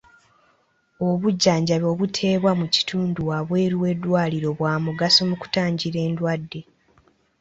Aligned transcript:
Obujjanjabi 1.07 1.85
obuteebwa 1.93 2.51
mu 2.59 2.65
kitundu 2.75 3.19
waabweru 3.29 3.75
w'eddwaliro 3.83 4.49
bwa 4.57 4.73
mugaso 4.85 5.21
mu 5.29 5.35
kutangira 5.41 5.97
endwadde. 6.07 6.61